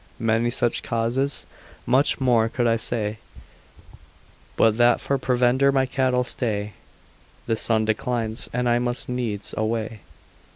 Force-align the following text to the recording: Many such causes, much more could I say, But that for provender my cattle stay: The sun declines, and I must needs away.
Many 0.17 0.49
such 0.49 0.81
causes, 0.81 1.45
much 1.85 2.19
more 2.19 2.49
could 2.49 2.65
I 2.65 2.75
say, 2.75 3.19
But 4.55 4.77
that 4.77 4.99
for 4.99 5.19
provender 5.19 5.71
my 5.71 5.85
cattle 5.85 6.23
stay: 6.23 6.73
The 7.45 7.55
sun 7.55 7.85
declines, 7.85 8.49
and 8.51 8.67
I 8.67 8.79
must 8.79 9.07
needs 9.07 9.53
away. 9.55 9.99